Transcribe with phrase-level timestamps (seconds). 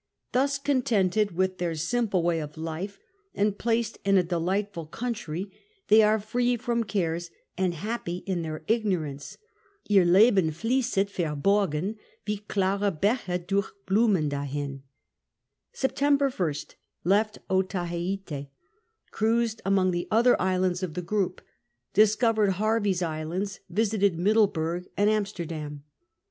[0.31, 2.97] Thus contented with thciir siiiqde way of life,
[3.35, 5.51] and j)hiced in a delightful country,
[5.89, 9.37] they are free from cares and liap2)y in their ignorance,
[9.87, 14.81] Ihr Lebon fiiesset verborgeii Wio klarc Biiche durch Blumeii dahiii."
[15.71, 16.75] S&pt, 1^/.
[17.03, 18.47] Left Otalicite.
[19.11, 21.41] Cruised among the other islands of the group.
[21.93, 23.59] Discovered Hervey's Islands.
[23.69, 25.83] Visited Middleburg and Amsterdam.